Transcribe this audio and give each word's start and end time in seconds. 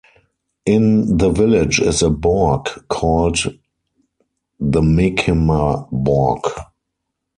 In 0.65 1.17
the 1.17 1.29
village 1.29 1.79
is 1.79 2.01
a 2.01 2.09
"borg" 2.09 2.65
called 2.87 3.37
the 4.59 4.81
Menkemaborg. 4.81 6.41